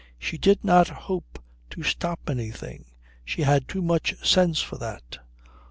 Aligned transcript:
She 0.17 0.39
did 0.39 0.63
not 0.63 0.87
hope 0.89 1.37
to 1.69 1.83
stop 1.83 2.21
anything. 2.27 2.85
She 3.23 3.43
had 3.43 3.67
too 3.67 3.83
much 3.83 4.15
sense 4.27 4.59
for 4.59 4.77
that. 4.79 5.19